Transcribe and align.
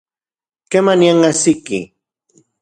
¿Kemanian 0.71 1.19
ajsiki? 1.29 1.79